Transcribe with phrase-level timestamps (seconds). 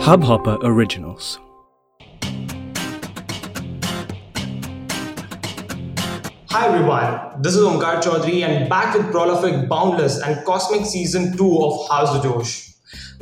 [0.00, 1.38] Hubhopper Originals.
[6.50, 11.58] Hi everyone, this is Omkar Chaudhary and back with prolific, boundless and cosmic season 2
[11.64, 12.54] of House the Josh.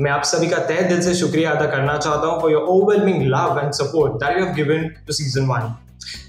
[0.01, 3.27] मैं आप सभी का तहे दिल से शुक्रिया अदा करना चाहता हूँ for your overwhelming
[3.37, 5.73] love and support that you have given to season 1.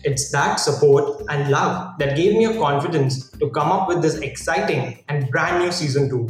[0.04, 4.18] It's that support and love that gave me a confidence to come up with this
[4.30, 6.28] exciting and brand new season 2.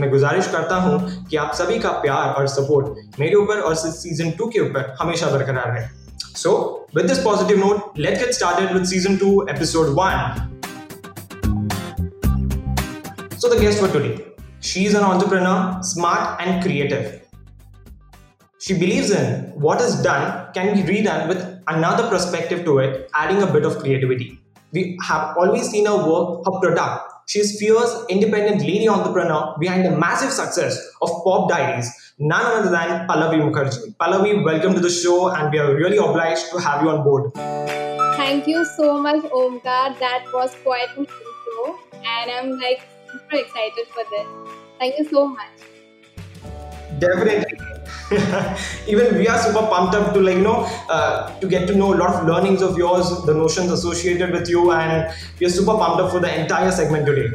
[0.00, 0.98] मैं गुजारिश करता हूँ
[1.30, 5.30] कि आप सभी का प्यार और सपोर्ट मेरे ऊपर और सीज़न 2 के ऊपर हमेशा
[5.30, 5.88] बरकरार रहे
[6.32, 10.50] So, with this positive note, let's get started with season 2, episode 1.
[13.36, 14.24] So, the guest for today,
[14.60, 17.26] she's an entrepreneur, smart and creative.
[18.60, 23.42] She believes in what is done can be redone with another perspective to it, adding
[23.42, 24.40] a bit of creativity.
[24.72, 27.09] We have always seen her work, her product.
[27.26, 31.88] She's fierce, independent lady entrepreneur behind the massive success of Pop Diaries,
[32.18, 33.94] none other than Pallavi Mukherjee.
[33.96, 37.32] Pallavi, welcome to the show, and we are really obliged to have you on board.
[38.16, 39.98] Thank you so much, Omkar.
[39.98, 44.26] That was quite an intro, and I'm like super excited for this.
[44.78, 45.50] Thank you so much.
[46.98, 47.79] Definitely.
[48.88, 51.94] Even we are super pumped up to like you know uh, to get to know
[51.94, 55.74] a lot of learnings of yours, the notions associated with you, and we are super
[55.74, 57.28] pumped up for the entire segment today.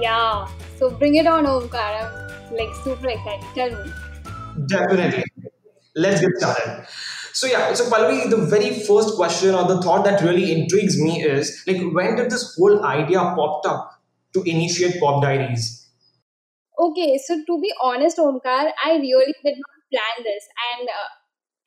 [0.00, 0.48] Yeah.
[0.78, 1.92] So bring it on, Omkar.
[2.02, 3.44] I'm like super excited.
[3.54, 3.92] Tell me.
[4.66, 5.24] Definitely.
[5.94, 6.86] Let's get started.
[7.32, 11.22] So yeah, so Pallavi, the very first question or the thought that really intrigues me
[11.22, 14.02] is like when did this whole idea popped up
[14.34, 15.86] to initiate Pop Diaries?
[16.78, 21.10] Okay, so to be honest, Omkar, I really did not plan this, and uh,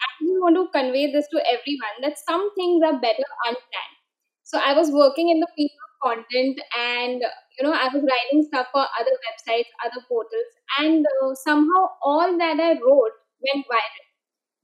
[0.01, 0.07] I
[0.43, 3.97] want to convey this to everyone that some things are better unplanned.
[4.43, 7.21] So I was working in the field of content, and
[7.57, 12.37] you know, I was writing stuff for other websites, other portals, and uh, somehow all
[12.37, 14.05] that I wrote went viral.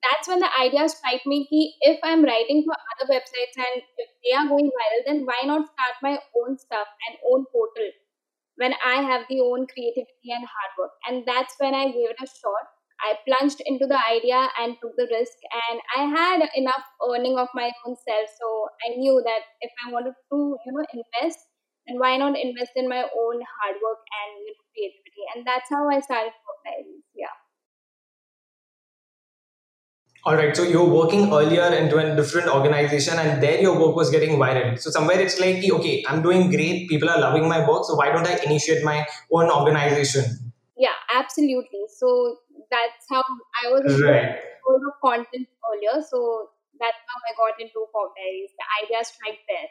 [0.04, 4.10] That's when the idea struck me ki if I'm writing for other websites and if
[4.24, 7.90] they are going viral, then why not start my own stuff and own portal
[8.58, 10.92] when I have the own creativity and hard work?
[11.08, 12.68] And that's when I gave it a shot.
[13.02, 15.38] I plunged into the idea and took the risk,
[15.70, 18.28] and I had enough earning of my own self.
[18.40, 21.40] So I knew that if I wanted to, you know, invest,
[21.88, 25.24] then why not invest in my own hard work and you know, creativity?
[25.36, 26.34] And that's how I started
[26.66, 27.04] Diaries.
[27.16, 27.36] Yeah.
[30.26, 33.96] All right, so you were working earlier into a different organization, and there your work
[33.96, 34.78] was getting viral.
[34.78, 38.12] So somewhere it's like, okay, I'm doing great, people are loving my work, so why
[38.12, 40.52] don't I initiate my own organization?
[40.78, 41.86] Yeah, absolutely.
[41.98, 42.38] So
[42.72, 43.24] that's how
[43.64, 44.40] I was Right.
[44.86, 46.02] of content earlier.
[46.02, 46.50] So
[46.80, 48.52] that's how I got into Pop Diaries.
[48.58, 49.70] The idea struck there.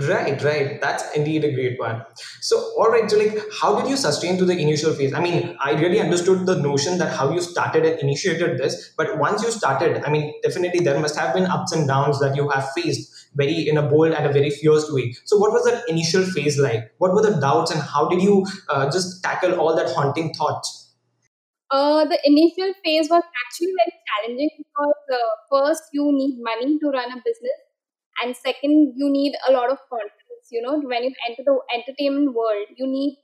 [0.00, 0.80] Right, right.
[0.80, 2.02] That's indeed a great one.
[2.40, 3.10] So, all right.
[3.10, 5.12] So, like, how did you sustain to the initial phase?
[5.12, 9.18] I mean, I really understood the notion that how you started and initiated this, but
[9.18, 12.48] once you started, I mean, definitely there must have been ups and downs that you
[12.48, 15.14] have faced very in a bold and a very fierce way.
[15.26, 16.90] So, what was that initial phase like?
[16.96, 20.94] What were the doubts, and how did you uh, just tackle all that haunting thoughts?
[21.70, 25.16] Uh, the initial phase was actually very challenging because uh,
[25.50, 27.60] first you need money to run a business,
[28.22, 30.46] and second you need a lot of confidence.
[30.50, 33.18] You know, when you enter the entertainment world, you need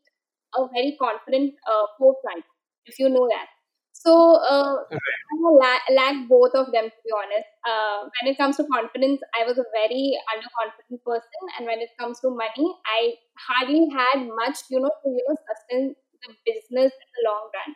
[0.56, 2.44] a very confident uh, forefront,
[2.86, 3.46] if you know that.
[3.92, 7.48] So uh, I la- lack both of them to be honest.
[7.66, 11.90] Uh, when it comes to confidence, I was a very underconfident person, and when it
[11.98, 13.14] comes to money, I
[13.48, 17.74] hardly had much, you know, to you know sustain the business in the long run.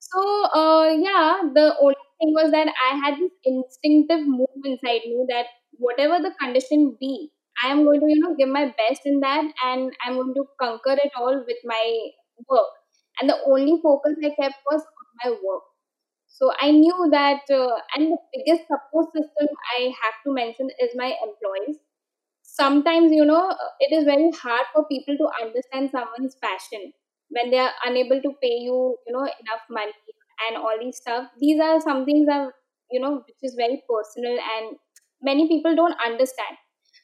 [0.00, 0.20] So,
[0.54, 5.46] uh, yeah, the only thing was that I had this instinctive move inside me that
[5.72, 7.30] whatever the condition be,
[7.62, 10.44] I am going to, you know, give my best in that and I'm going to
[10.60, 12.08] conquer it all with my
[12.48, 12.68] work.
[13.20, 15.62] And the only focus I kept was on my work.
[16.28, 20.90] So I knew that, uh, and the biggest support system I have to mention is
[20.94, 21.78] my employees.
[22.42, 26.92] Sometimes, you know, it is very hard for people to understand someone's passion
[27.30, 29.92] when they are unable to pay you you know enough money
[30.48, 32.50] and all these stuff these are some things that
[32.90, 34.76] you know which is very personal and
[35.22, 36.56] many people don't understand.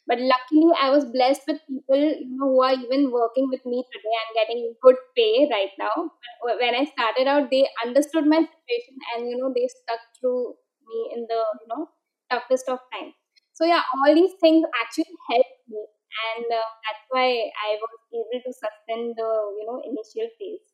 [0.08, 3.84] But luckily i was blessed with people you know who are even working with me
[3.92, 6.10] today and getting good pay right now.
[6.44, 10.54] But when i started out they understood my situation and you know they stuck through
[10.88, 11.88] me in the you know
[12.30, 13.14] toughest of times.
[13.54, 15.84] So yeah all these things actually helped me.
[16.26, 17.28] And uh, that's why
[17.66, 20.66] I was able to sustain the you know initial phase.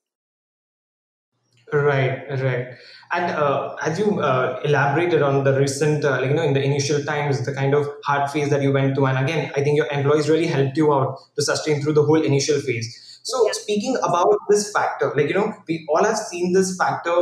[1.71, 2.67] Right, right.
[3.13, 6.63] And uh, as you uh, elaborated on the recent, uh, like, you know, in the
[6.63, 9.77] initial times, the kind of hard phase that you went through, and again, I think
[9.77, 13.21] your employees really helped you out to sustain through the whole initial phase.
[13.23, 13.53] So Yeah.
[13.53, 17.17] speaking about this factor, like you know, we all have seen this factor,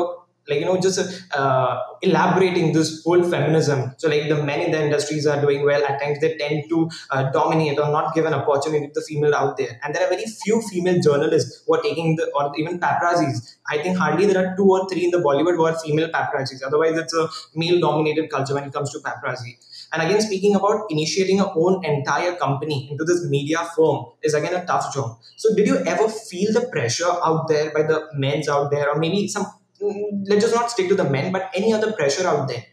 [0.49, 0.99] like you know, just
[1.33, 3.95] uh, elaborating this whole feminism.
[3.99, 5.85] So like the men in the industries are doing well.
[5.85, 9.35] At times they tend to uh, dominate or not give an opportunity to the female
[9.35, 12.81] out there, and there are very few female journalists who are taking the or even
[12.81, 13.57] paparazzis.
[13.69, 16.63] I think hardly there are two or three in the Bollywood who are female paparazzis.
[16.67, 19.57] Otherwise, it's a male-dominated culture when it comes to paparazzi.
[19.93, 24.55] And again, speaking about initiating a own entire company into this media firm is again
[24.55, 25.19] a tough job.
[25.37, 28.99] So, did you ever feel the pressure out there by the men's out there, or
[28.99, 29.47] maybe some?
[29.81, 32.65] Let's just not stick to the men, but any other pressure out there?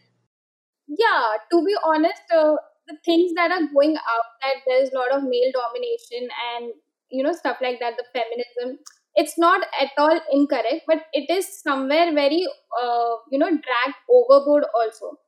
[0.86, 2.56] Yeah, to be honest, uh,
[2.88, 6.72] the things that are going out that there's a lot of male domination and
[7.10, 8.78] you know stuff like that, the feminism.
[9.14, 12.46] It's not at all incorrect, but it is somewhere very
[12.80, 14.64] uh, you know dragged overboard.
[14.74, 15.18] Also,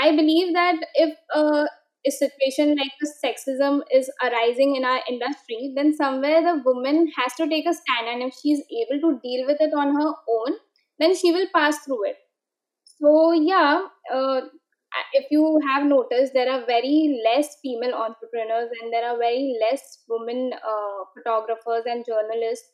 [0.00, 1.66] I believe that if uh,
[2.06, 7.34] a situation like the sexism is arising in our industry, then somewhere the woman has
[7.34, 10.58] to take a stand, and if she's able to deal with it on her own,
[10.98, 12.16] then she will pass through it.
[12.84, 14.40] So yeah, uh,
[15.12, 20.04] if you have noticed, there are very less female entrepreneurs and there are very less
[20.08, 22.68] women uh, photographers and journalists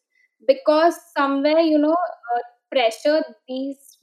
[0.47, 2.41] because somewhere you know uh,
[2.71, 3.99] pressure these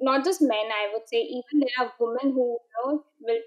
[0.00, 3.42] not just men i would say even there are women who you know will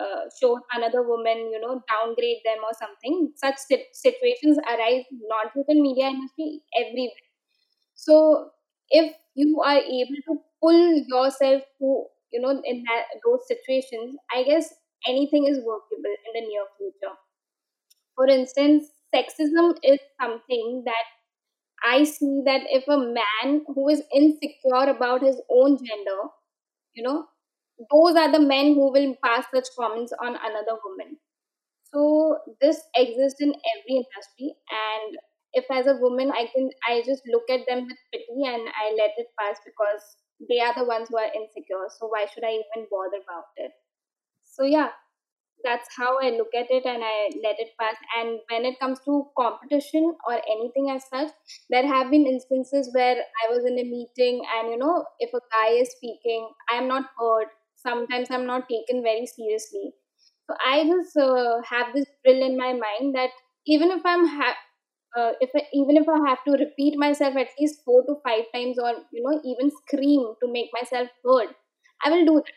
[0.00, 3.56] uh, show another woman you know downgrade them or something such
[3.92, 5.04] situations arise
[5.34, 7.26] not just in media industry everywhere
[7.94, 8.50] so
[8.90, 10.80] if you are able to pull
[11.14, 14.72] yourself to you know in that those situations i guess
[15.06, 17.14] anything is workable in the near future
[18.14, 21.04] for instance sexism is something that
[21.84, 26.20] I see that if a man who is insecure about his own gender,
[26.94, 27.26] you know,
[27.92, 31.18] those are the men who will pass such comments on another woman.
[31.94, 35.18] So this exists in every industry, and
[35.52, 38.94] if as a woman I can, I just look at them with pity and I
[38.96, 40.16] let it pass because
[40.48, 41.86] they are the ones who are insecure.
[41.98, 43.72] So why should I even bother about it?
[44.44, 44.90] So yeah,
[45.64, 47.96] that's how I look at it and I let it pass.
[48.18, 51.30] And when it comes to competition or anything as such,
[51.70, 55.40] there have been instances where I was in a meeting and you know, if a
[55.52, 57.48] guy is speaking, I am not heard.
[57.76, 59.92] Sometimes I'm not taken very seriously.
[60.48, 63.30] So I just uh, have this drill in my mind that
[63.66, 64.56] even if I'm ha-
[65.16, 68.44] uh, if I, even if I have to repeat myself at least four to five
[68.54, 71.54] times or you know even scream to make myself heard,
[72.04, 72.54] I will do that.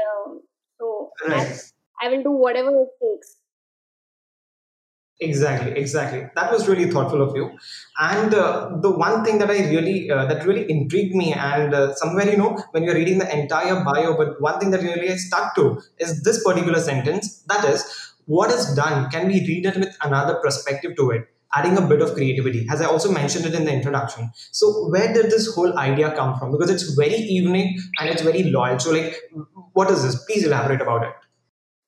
[0.00, 0.40] Um
[0.78, 1.38] so I
[2.02, 3.36] I will do whatever it takes.
[5.20, 6.24] Exactly, exactly.
[6.34, 7.56] That was really thoughtful of you.
[8.00, 11.94] And uh, the one thing that I really uh, that really intrigued me, and uh,
[11.94, 15.16] somewhere you know when you're reading the entire bio, but one thing that really I
[15.16, 17.44] stuck to is this particular sentence.
[17.46, 21.80] That is, what is done can be redone with another perspective to it, adding a
[21.80, 24.30] bit of creativity, as I also mentioned it in the introduction.
[24.52, 26.52] So where did this whole idea come from?
[26.52, 28.78] Because it's very evening and it's very loyal.
[28.78, 29.16] So like,
[29.72, 30.24] what is this?
[30.24, 31.14] Please elaborate about it.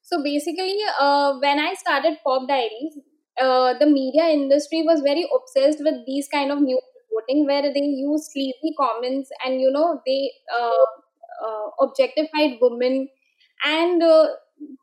[0.03, 2.99] So basically, uh, when I started Pop Diaries,
[3.41, 6.81] uh, the media industry was very obsessed with these kind of news
[7.15, 10.85] reporting where they use sleazy comments and you know they uh,
[11.47, 13.09] uh, objectified women
[13.65, 14.29] and uh,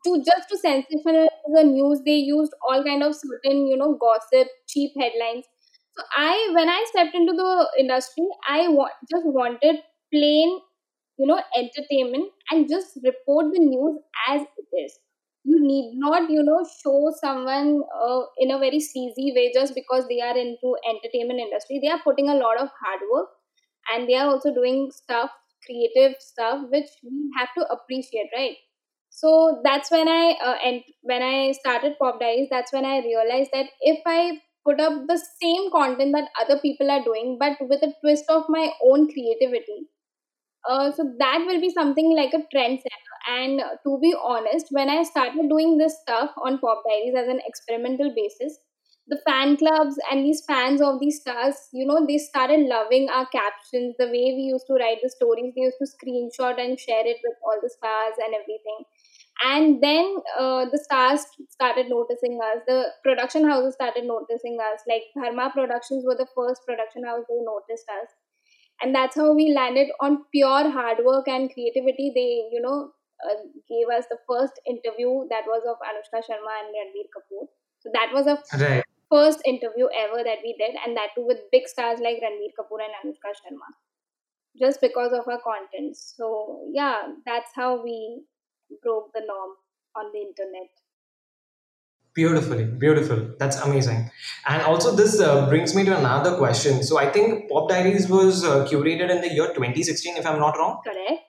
[0.04, 4.48] to just to sensationalize the news they used all kind of certain you know gossip
[4.68, 5.44] cheap headlines.
[5.96, 9.76] So i when i stepped into the industry i wa- just wanted
[10.12, 10.60] plain
[11.18, 14.98] you know entertainment and just report the news as it is.
[15.44, 20.06] You need not you know show someone uh, in a very sleazy way just because
[20.08, 21.80] they are into entertainment industry.
[21.82, 23.28] They are putting a lot of hard work
[23.92, 25.30] and they are also doing stuff
[25.66, 28.56] creative stuff which we have to appreciate right
[29.22, 33.50] so that's when i uh, and when i started pop diaries that's when i realized
[33.52, 37.82] that if i put up the same content that other people are doing but with
[37.82, 39.80] a twist of my own creativity
[40.68, 43.14] uh, so that will be something like a trendsetter.
[43.28, 47.40] And to be honest, when I started doing this stuff on Pop Diaries as an
[47.46, 48.58] experimental basis,
[49.08, 53.26] the fan clubs and these fans of these stars, you know, they started loving our
[53.26, 55.52] captions, the way we used to write the stories.
[55.56, 58.84] They used to screenshot and share it with all the stars and everything.
[59.44, 62.62] And then uh, the stars started noticing us.
[62.66, 64.80] The production houses started noticing us.
[64.88, 68.08] Like Dharma Productions were the first production house who noticed us
[68.80, 72.92] and that's how we landed on pure hard work and creativity they you know
[73.28, 73.34] uh,
[73.68, 77.46] gave us the first interview that was of anushka sharma and ranbir kapoor
[77.80, 78.84] so that was a Right.
[79.14, 82.80] first interview ever that we did and that too with big stars like ranbir kapoor
[82.88, 83.70] and anushka sharma
[84.58, 86.30] just because of our content so
[86.72, 87.98] yeah that's how we
[88.82, 89.56] broke the norm
[89.96, 90.70] on the internet
[92.14, 93.30] Beautifully, beautiful.
[93.38, 94.10] That's amazing.
[94.46, 96.82] And also, this uh, brings me to another question.
[96.82, 100.58] So, I think Pop Diaries was uh, curated in the year 2016, if I'm not
[100.58, 100.80] wrong.
[100.84, 101.22] Correct.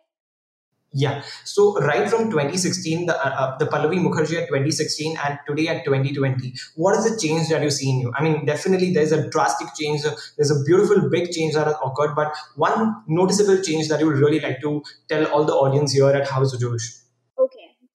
[0.96, 1.24] Yeah.
[1.46, 5.86] So, right from 2016, the, uh, uh, the Pallavi Mukherjee at 2016 and today at
[5.86, 8.14] 2020, what is the change that you see in you?
[8.16, 10.06] I mean, definitely there's a drastic change.
[10.06, 14.08] uh, There's a beautiful big change that has occurred, but one noticeable change that you
[14.08, 16.54] would really like to tell all the audience here at House.
[16.54, 17.03] Okay.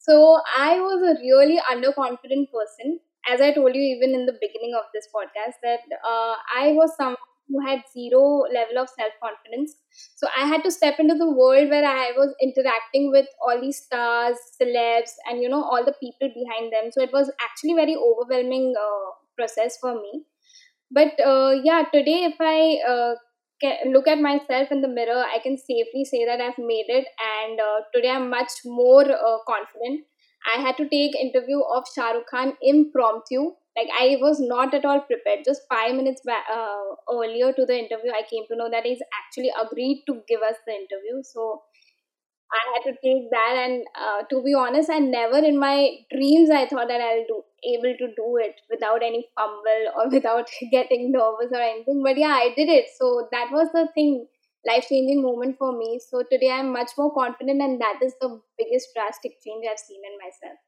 [0.08, 3.00] So I was a really underconfident person.
[3.28, 6.96] As I told you even in the beginning of this podcast, that uh, I was
[6.96, 7.16] someone
[7.48, 9.76] who had zero level of self confidence.
[10.16, 13.78] So I had to step into the world where I was interacting with all these
[13.84, 16.90] stars, celebs, and you know all the people behind them.
[16.92, 20.24] So it was actually very overwhelming uh, process for me.
[20.90, 23.14] But uh, yeah, today if I uh,
[23.86, 27.60] look at myself in the mirror, I can safely say that I've made it, and
[27.60, 30.04] uh, today I'm much more uh, confident.
[30.46, 33.52] I had to take interview of Shah Rukh Khan impromptu.
[33.76, 35.44] Like I was not at all prepared.
[35.44, 39.02] Just five minutes back, uh, earlier to the interview, I came to know that he's
[39.20, 41.22] actually agreed to give us the interview.
[41.22, 41.62] So
[42.50, 46.50] I had to take that, and uh, to be honest, I never in my dreams
[46.50, 51.12] I thought that I'll do able to do it without any fumble or without getting
[51.12, 52.02] nervous or anything.
[52.02, 52.86] But yeah, I did it.
[52.96, 54.26] So that was the thing,
[54.66, 56.00] life changing moment for me.
[56.08, 60.00] So today I'm much more confident, and that is the biggest drastic change I've seen
[60.04, 60.58] in myself.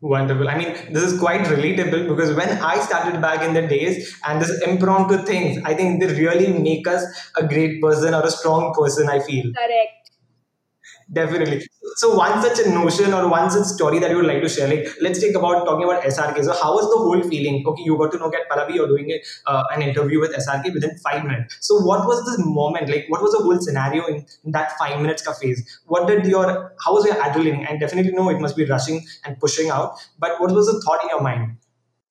[0.00, 0.48] Wonderful.
[0.50, 4.40] I mean, this is quite relatable because when I started back in the days and
[4.40, 7.04] this impromptu things, I think they really make us
[7.36, 9.50] a great person or a strong person, I feel.
[9.54, 10.03] Correct.
[11.12, 11.66] Definitely.
[11.96, 14.68] So one such a notion or one such story that you would like to share,
[14.68, 16.42] like let's take about talking about SRK.
[16.44, 17.64] So how was the whole feeling?
[17.66, 20.72] Okay, you got to know at Pallavi, you're doing a, uh, an interview with SRK
[20.72, 21.58] within five minutes.
[21.60, 22.88] So what was the moment?
[22.88, 25.80] Like what was the whole scenario in, in that five minutes ka phase?
[25.86, 27.68] What did your how was your adrenaline?
[27.68, 29.98] And definitely know it must be rushing and pushing out.
[30.18, 31.58] But what was the thought in your mind?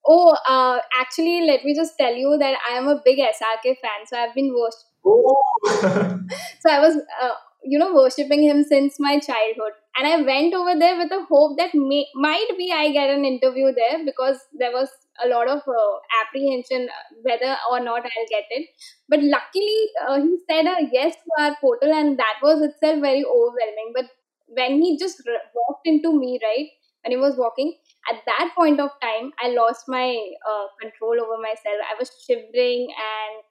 [0.06, 4.06] Oh, uh, actually, let me just tell you that I am a big SRK fan.
[4.06, 4.84] So I've been watched.
[5.06, 5.42] Oh,
[6.60, 7.32] So I was, uh,
[7.64, 9.74] you know, worshipping him since my childhood.
[9.98, 13.26] And I went over there with a hope that may, might be I get an
[13.26, 14.90] interview there because there was
[15.24, 18.70] a lot of uh, apprehension uh, whether or not I'll get it.
[19.08, 23.24] But luckily, uh, he said a yes to our portal, and that was itself very
[23.24, 23.94] overwhelming.
[23.96, 24.06] But
[24.48, 25.22] when he just
[25.56, 26.70] walked into me, right,
[27.04, 27.78] when he was walking,
[28.12, 30.16] at that point of time, I lost my
[30.50, 31.78] uh, control over myself.
[31.90, 33.44] I was shivering and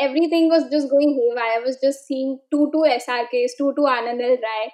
[0.00, 1.60] everything was just going haywire.
[1.60, 4.36] I was just seeing two two SRKs, two two Aanand L.
[4.46, 4.72] Rai.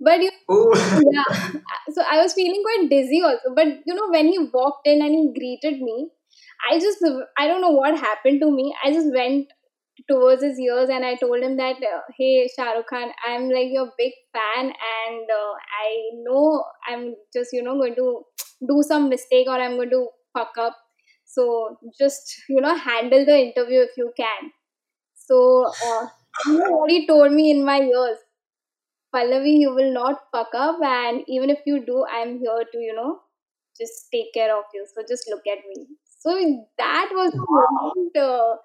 [0.00, 0.72] But you oh,
[1.12, 1.60] yeah,
[1.92, 3.54] so I was feeling quite dizzy also.
[3.54, 6.08] But you know, when he walked in and he greeted me,
[6.70, 6.98] I just
[7.38, 8.74] I don't know what happened to me.
[8.84, 9.46] I just went
[10.08, 13.68] towards his ears and I told him that, uh, hey Shah Rukh Khan, I'm like
[13.70, 15.52] your big fan and uh,
[15.84, 18.22] I know I'm just you know going to
[18.68, 20.06] do some mistake or I'm going to
[20.36, 20.76] fuck up.
[21.32, 24.52] So just you know handle the interview if you can.
[25.14, 26.06] So uh,
[26.48, 28.18] you he told me in my ears.
[29.14, 32.94] Pallavi, you will not fuck up, and even if you do, I'm here to, you
[32.94, 33.20] know,
[33.78, 34.86] just take care of you.
[34.94, 35.86] So just look at me.
[36.18, 36.34] So
[36.78, 38.56] that was the moment uh,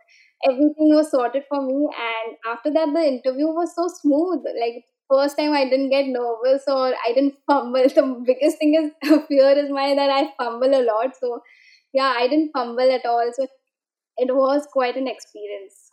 [0.50, 4.46] everything was sorted for me, and after that, the interview was so smooth.
[4.60, 7.84] Like first time, I didn't get nervous or I didn't fumble.
[7.90, 8.92] The biggest thing is
[9.28, 11.16] fear is my that I fumble a lot.
[11.20, 11.42] So
[11.98, 13.32] yeah, I didn't fumble at all.
[13.34, 13.48] So
[14.18, 15.92] it was quite an experience.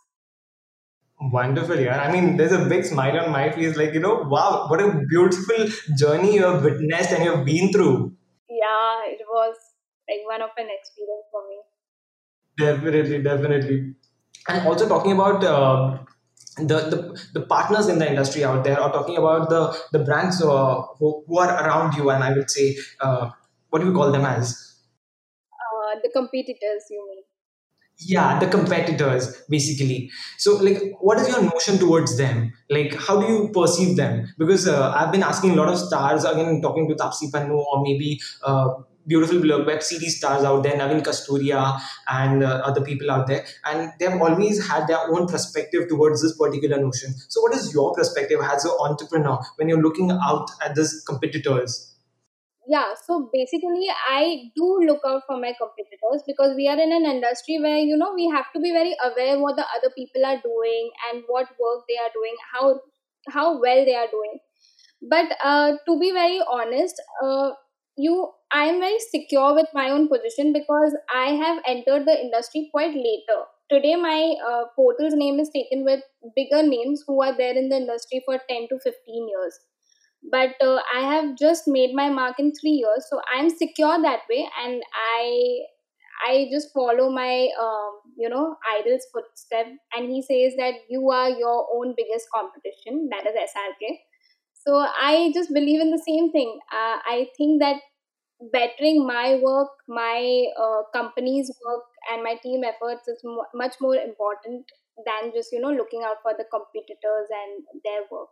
[1.19, 2.01] wonderful, yeah.
[2.01, 5.01] I mean, there's a big smile on my face, like, you know, wow, what a
[5.09, 8.15] beautiful journey you have witnessed and you've been through.
[8.49, 9.55] Yeah, it was
[10.09, 11.57] like one of an experience for me.
[12.57, 13.95] Definitely, definitely.
[14.47, 15.97] And also talking about uh,
[16.57, 20.41] the, the the partners in the industry out there, or talking about the the brands
[20.41, 23.29] uh, who, who are around you, and I would say, uh,
[23.69, 24.74] what do we call them as?
[25.95, 27.23] Uh, the competitors, you mean?
[27.97, 30.11] Yeah, the competitors, basically.
[30.37, 32.53] So, like, what is your notion towards them?
[32.69, 34.33] Like, how do you perceive them?
[34.37, 37.83] Because uh, I've been asking a lot of stars, again, talking to Taapsee Pannu or
[37.83, 38.69] maybe uh,
[39.07, 43.93] beautiful web series stars out there, Naveen Kasturia and uh, other people out there, and
[43.99, 47.13] they've always had their own perspective towards this particular notion.
[47.29, 51.94] So, what is your perspective as an entrepreneur when you're looking out at these competitors?
[52.67, 57.05] Yeah, so basically, I do look out for my competitors because we are in an
[57.05, 60.41] industry where you know we have to be very aware what the other people are
[60.41, 62.79] doing and what work they are doing, how
[63.29, 64.39] how well they are doing.
[65.01, 67.51] But uh, to be very honest, uh,
[67.97, 72.69] you I am very secure with my own position because I have entered the industry
[72.73, 73.39] quite later.
[73.69, 76.01] Today, my uh, portal's name is taken with
[76.35, 79.59] bigger names who are there in the industry for ten to fifteen years
[80.31, 84.21] but uh, i have just made my mark in 3 years so i'm secure that
[84.29, 85.59] way and i
[86.27, 91.29] i just follow my um, you know idol's footstep and he says that you are
[91.29, 93.97] your own biggest competition that is srk
[94.53, 94.77] so
[95.09, 96.59] i just believe in the same thing.
[96.71, 97.81] Uh, i think that
[98.53, 103.95] bettering my work my uh, company's work and my team efforts is mo- much more
[103.95, 104.65] important
[105.05, 108.29] than just you know looking out for the competitors and their work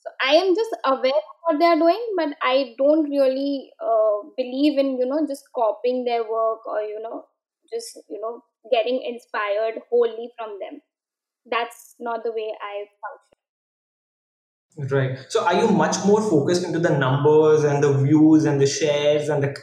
[0.00, 4.18] so i am just aware of what they are doing but i don't really uh,
[4.36, 7.24] believe in you know just copying their work or you know
[7.72, 10.80] just you know getting inspired wholly from them.
[11.50, 12.84] That's not the way i
[14.76, 14.94] function.
[14.94, 15.18] Right.
[15.28, 19.28] So are you much more focused into the numbers and the views and the shares
[19.28, 19.56] and the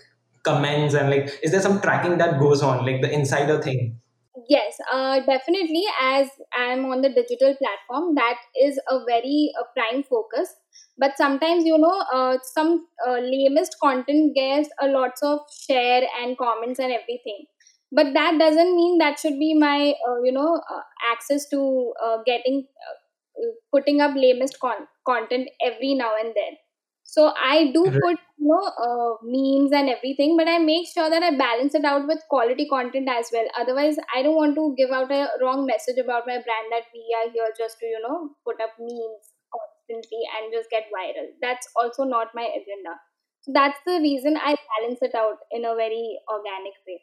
[0.43, 3.99] comments and like is there some tracking that goes on like the insider thing
[4.49, 10.03] yes uh, definitely as i'm on the digital platform that is a very uh, prime
[10.03, 10.53] focus.
[10.97, 16.37] But sometimes you know uh, some uh, lamest content gets a lots of share and
[16.37, 17.45] comments and everything.
[17.91, 20.81] But that doesn't mean that should be my uh, you know uh,
[21.13, 21.93] access to
[22.25, 22.67] getting
[23.71, 26.57] putting up lamest con- content every now and then
[27.15, 31.23] so I do put you know uh, memes and everything, but I make sure that
[31.23, 33.47] I balance it out with quality content as well.
[33.57, 37.05] Otherwise, I don't want to give out a wrong message about my brand that we
[37.21, 41.29] are here just to you know put up memes constantly and just get viral.
[41.41, 42.99] That's also not my agenda.
[43.41, 47.01] So that's the reason I balance it out in a very organic way.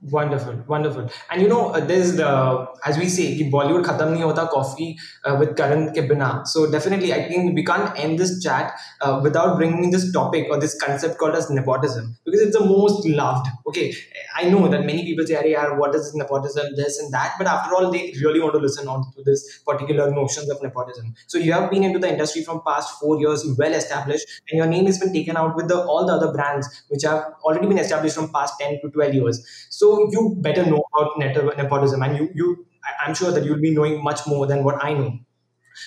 [0.00, 1.10] Wonderful, wonderful.
[1.28, 4.96] And you know, uh, there's the, as we say, ki Bollywood khatam nahi hota coffee
[5.24, 6.42] uh, with Karan ke bina.
[6.44, 10.60] So definitely, I think we can't end this chat uh, without bringing this topic or
[10.60, 13.48] this concept called as nepotism because it's the most loved.
[13.66, 13.92] Okay,
[14.36, 16.76] I know that many people say, "Hey, yaar, what is nepotism?
[16.76, 20.08] This and that," but after all, they really want to listen on to this particular
[20.12, 21.12] notions of nepotism.
[21.26, 24.68] So you have been into the industry from past four years, well established, and your
[24.68, 27.78] name has been taken out with the, all the other brands which have already been
[27.78, 29.44] established from past ten to twelve years.
[29.78, 32.66] So you better know about nepotism, and you you
[33.06, 35.10] I'm sure that you'll be knowing much more than what I know.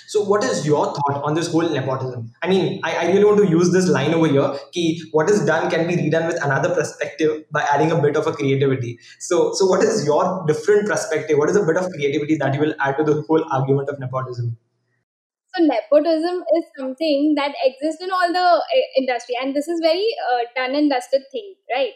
[0.07, 2.31] So, what is your thought on this whole nepotism?
[2.41, 5.43] I mean, I, I really want to use this line over here ki what is
[5.45, 8.97] done can be redone with another perspective by adding a bit of a creativity.
[9.19, 11.37] So, so what is your different perspective?
[11.37, 13.99] What is a bit of creativity that you will add to the whole argument of
[13.99, 14.57] nepotism?
[15.53, 20.07] So nepotism is something that exists in all the uh, industry, and this is very
[20.31, 21.91] uh, done and dusted thing, right?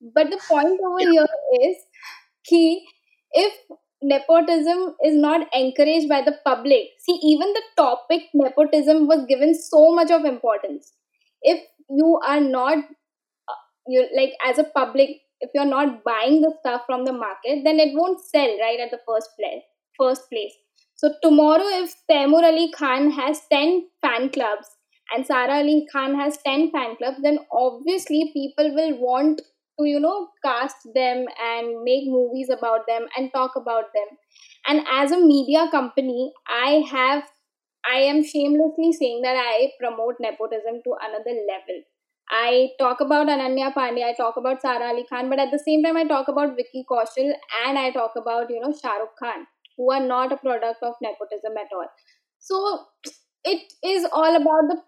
[0.00, 1.26] But the point over here
[1.62, 1.76] is
[2.44, 2.86] key
[3.32, 3.52] if
[4.02, 6.88] nepotism is not encouraged by the public.
[7.00, 10.92] See, even the topic nepotism was given so much of importance.
[11.42, 13.54] If you are not uh,
[13.86, 17.80] you like as a public, if you're not buying the stuff from the market, then
[17.80, 19.62] it won't sell right at the first place.
[19.98, 20.52] First place.
[20.94, 24.68] So tomorrow, if Taimur Ali Khan has ten fan clubs
[25.14, 29.40] and Sara Ali Khan has 10 fan clubs, then obviously people will want
[29.78, 34.08] to, you know, cast them and make movies about them and talk about them.
[34.66, 37.24] And as a media company, I have,
[37.90, 41.82] I am shamelessly saying that I promote nepotism to another level.
[42.30, 45.82] I talk about Ananya Panday, I talk about Sara Ali Khan, but at the same
[45.82, 47.32] time, I talk about Vicky Kaushal
[47.66, 49.46] and I talk about, you know, Shah Rukh Khan,
[49.78, 51.88] who are not a product of nepotism at all.
[52.38, 52.84] So
[53.44, 54.82] it is all about the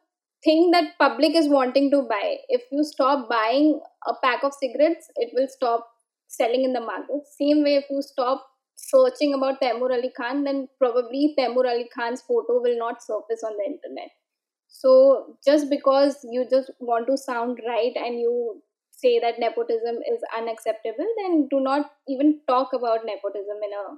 [0.44, 2.36] thing that public is wanting to buy.
[2.48, 5.86] If you stop buying a pack of cigarettes it will stop
[6.28, 7.26] selling in the market.
[7.38, 12.22] Same way if you stop searching about Taimur Ali Khan then probably Taimur Ali Khan's
[12.22, 14.10] photo will not surface on the internet.
[14.68, 20.20] So just because you just want to sound right and you say that nepotism is
[20.36, 23.96] unacceptable then do not even talk about nepotism in a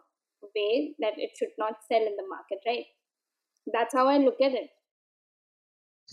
[0.56, 2.84] way that it should not sell in the market right?
[3.72, 4.70] That's how i look at it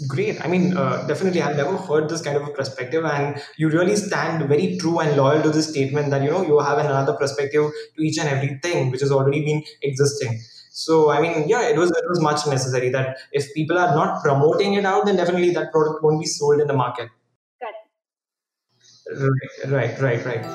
[0.07, 0.43] Great.
[0.43, 3.97] I mean, uh, definitely, I've never heard this kind of a perspective, and you really
[3.97, 7.69] stand very true and loyal to this statement that you know you have another perspective
[7.97, 10.39] to each and everything which has already been existing.
[10.71, 14.23] So, I mean, yeah, it was it was much necessary that if people are not
[14.23, 17.09] promoting it out, then definitely that product won't be sold in the market.
[19.11, 20.45] correct Right, right, right, right.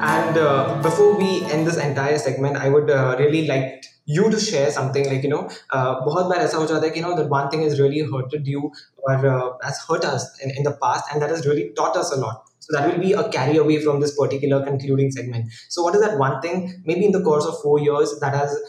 [0.00, 4.39] And uh, before we end this entire segment, I would uh, really like you to
[4.39, 7.15] share something like you know, uh, बहुत बार ऐसा हो जाता है कि you know
[7.15, 10.75] that one thing has really hurted you or uh, has hurt us in, in the
[10.83, 12.43] past, and that has really taught us a lot.
[12.59, 15.51] So that will be a carry away from this particular concluding segment.
[15.69, 18.59] So what is that one thing, maybe in the course of four years, that has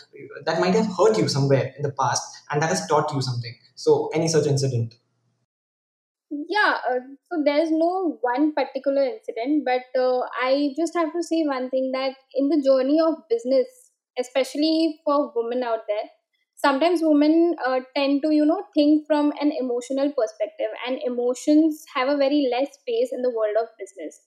[0.46, 3.54] that might have hurt you somewhere in the past, and that has taught you something?
[3.74, 4.94] So any such incident?
[6.30, 11.42] Yeah, uh, so there's no one particular incident, but uh, I just have to say
[11.44, 13.83] one thing that in the journey of business,
[14.19, 16.09] especially for women out there,
[16.55, 22.07] sometimes women uh, tend to you know think from an emotional perspective and emotions have
[22.09, 24.21] a very less space in the world of business.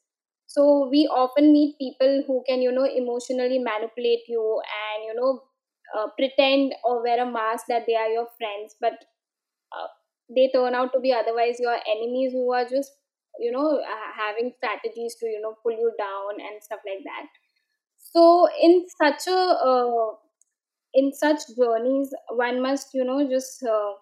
[0.46, 5.42] So we often meet people who can you know emotionally manipulate you and you know
[5.96, 9.04] uh, pretend or wear a mask that they are your friends but
[9.72, 9.88] uh,
[10.34, 12.92] they turn out to be otherwise your enemies who are just
[13.38, 13.82] you know
[14.16, 17.26] having strategies to you know pull you down and stuff like that
[18.12, 19.38] so in such a
[19.72, 20.12] uh,
[20.94, 22.12] in such journeys
[22.44, 23.92] one must you know just uh,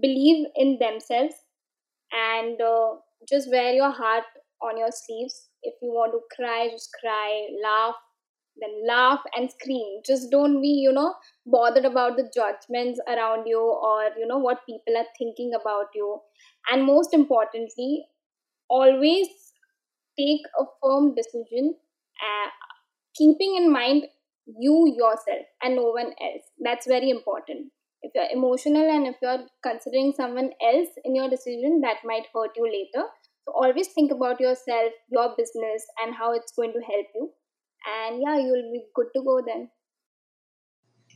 [0.00, 1.34] believe in themselves
[2.12, 2.94] and uh,
[3.28, 4.24] just wear your heart
[4.62, 5.48] on your sleeves.
[5.62, 7.94] If you want to cry just cry laugh
[8.60, 10.00] then laugh and scream.
[10.06, 11.14] Just don't be you know
[11.46, 16.20] bothered about the judgments around you or you know what people are thinking about you.
[16.70, 18.06] And most importantly
[18.68, 19.28] always
[20.18, 21.74] take a firm decision
[22.26, 22.48] uh,
[23.16, 24.04] keeping in mind
[24.46, 26.42] you yourself and no one else.
[26.58, 27.72] That's very important.
[28.02, 32.50] If you're emotional and if you're considering someone else in your decision that might hurt
[32.56, 33.06] you later.
[33.44, 37.30] So always think about yourself your business and how it's going to help you.
[37.86, 39.70] And yeah you'll be good to go then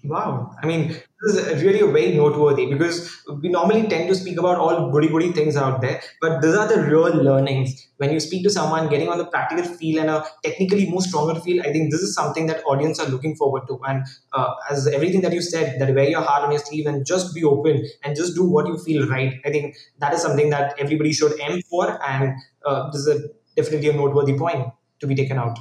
[0.09, 0.55] Wow.
[0.63, 0.89] I mean,
[1.23, 5.09] this is really a very noteworthy because we normally tend to speak about all goody
[5.09, 7.89] goody things out there, but these are the real learnings.
[7.97, 11.41] When you speak to someone, getting on the practical feel and a technically more stronger
[11.41, 13.81] feel, I think this is something that audience are looking forward to.
[13.87, 17.05] And uh, as everything that you said, that wear your heart on your sleeve and
[17.07, 19.41] just be open and just do what you feel right.
[19.45, 23.29] I think that is something that everybody should aim for, and uh, this is a,
[23.57, 24.69] definitely a noteworthy point
[25.01, 25.59] to be taken out.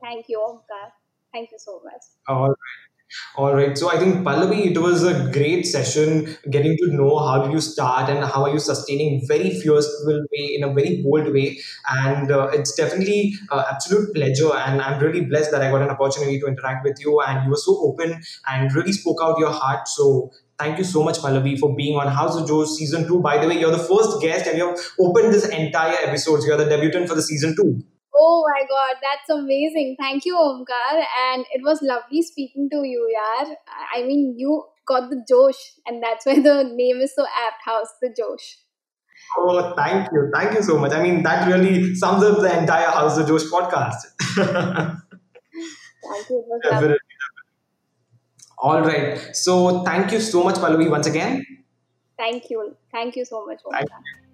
[0.00, 0.92] Thank you, Omkar.
[1.32, 2.02] Thank you so much.
[2.26, 2.87] All right.
[3.36, 3.76] All right.
[3.78, 8.10] So I think Pallavi, it was a great session getting to know how you start
[8.10, 11.58] and how are you sustaining very fearful way in a very bold way.
[11.88, 14.54] And uh, it's definitely uh, absolute pleasure.
[14.54, 17.20] And I'm really blessed that I got an opportunity to interact with you.
[17.20, 19.88] And you were so open and really spoke out your heart.
[19.88, 23.20] So thank you so much, Pallavi, for being on House of Josh season two.
[23.20, 26.40] By the way, you're the first guest and you've opened this entire episode.
[26.40, 27.82] So You're the debutant for the season two.
[28.20, 29.96] Oh my god, that's amazing.
[29.98, 31.04] Thank you, Omkar.
[31.24, 33.54] And it was lovely speaking to you, yaar.
[33.94, 37.92] I mean, you got the Josh, and that's why the name is so apt House
[38.02, 38.58] the Josh.
[39.36, 40.30] Oh, thank you.
[40.34, 40.92] Thank you so much.
[40.92, 44.00] I mean, that really sums up the entire House the Josh podcast.
[46.02, 46.60] thank you.
[46.62, 46.98] Definitely.
[48.58, 49.36] All right.
[49.36, 51.44] So, thank you so much, Pallavi, once again.
[52.16, 52.76] Thank you.
[52.90, 54.27] Thank you so much, Omkar.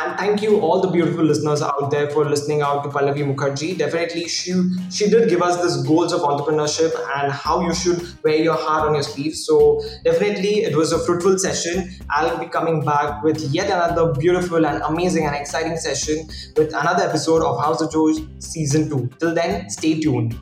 [0.00, 3.76] And thank you all the beautiful listeners out there for listening out to Pallavi Mukherjee.
[3.78, 4.52] Definitely, she
[4.90, 8.88] she did give us this goals of entrepreneurship and how you should wear your heart
[8.88, 9.34] on your sleeve.
[9.34, 11.90] So definitely, it was a fruitful session.
[12.10, 17.04] I'll be coming back with yet another beautiful and amazing and exciting session with another
[17.04, 19.10] episode of House of Josh Season Two.
[19.18, 20.38] Till then, stay tuned.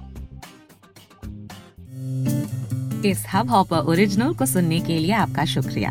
[3.06, 5.90] इस Hubhopper original को सुनने के लिए आपका शुक्रिया